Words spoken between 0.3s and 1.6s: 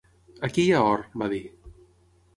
"Aquí hi ha or" va dir.